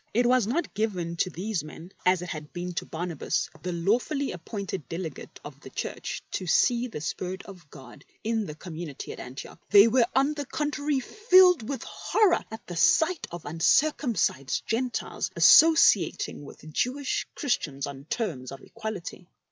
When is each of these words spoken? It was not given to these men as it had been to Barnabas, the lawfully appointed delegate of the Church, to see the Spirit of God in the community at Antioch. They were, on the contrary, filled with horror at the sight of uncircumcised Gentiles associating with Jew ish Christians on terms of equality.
It 0.15 0.25
was 0.25 0.47
not 0.47 0.73
given 0.73 1.15
to 1.17 1.29
these 1.29 1.63
men 1.63 1.91
as 2.07 2.23
it 2.23 2.29
had 2.29 2.51
been 2.53 2.73
to 2.73 2.87
Barnabas, 2.87 3.51
the 3.61 3.71
lawfully 3.71 4.31
appointed 4.31 4.89
delegate 4.89 5.39
of 5.45 5.59
the 5.59 5.69
Church, 5.69 6.23
to 6.31 6.47
see 6.47 6.87
the 6.87 6.99
Spirit 6.99 7.43
of 7.45 7.69
God 7.69 8.03
in 8.23 8.47
the 8.47 8.55
community 8.55 9.11
at 9.11 9.19
Antioch. 9.19 9.61
They 9.69 9.87
were, 9.87 10.07
on 10.15 10.33
the 10.33 10.47
contrary, 10.47 11.01
filled 11.01 11.69
with 11.69 11.83
horror 11.83 12.43
at 12.49 12.65
the 12.65 12.75
sight 12.75 13.27
of 13.29 13.45
uncircumcised 13.45 14.63
Gentiles 14.65 15.29
associating 15.35 16.45
with 16.45 16.67
Jew 16.73 16.97
ish 16.97 17.27
Christians 17.35 17.85
on 17.85 18.05
terms 18.05 18.51
of 18.51 18.59
equality. 18.61 19.27